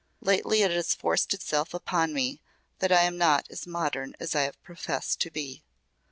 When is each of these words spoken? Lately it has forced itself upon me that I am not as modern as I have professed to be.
Lately 0.21 0.63
it 0.63 0.71
has 0.71 0.95
forced 0.95 1.31
itself 1.31 1.75
upon 1.75 2.11
me 2.11 2.41
that 2.79 2.91
I 2.91 3.03
am 3.03 3.19
not 3.19 3.45
as 3.51 3.67
modern 3.67 4.15
as 4.19 4.33
I 4.33 4.41
have 4.41 4.59
professed 4.63 5.19
to 5.21 5.29
be. 5.29 5.63